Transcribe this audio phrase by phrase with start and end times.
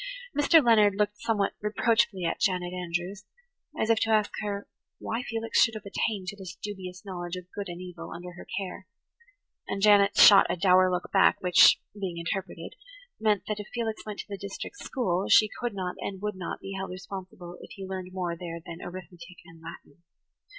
[0.35, 0.65] Mr.
[0.65, 3.23] Leonard looked somewhat reproachfully at Janet Andrews,
[3.79, 7.51] as if to ask her why Felix should have attained to this dubious knowledge of
[7.55, 8.87] good and evil under her care;
[9.67, 12.73] and Janet shot a dour look back which, being interpreted,
[13.19, 16.61] meant that if Felix went to the district school she could not and would not
[16.61, 20.01] be held responsible if he learned more there than arithmetic and Latin.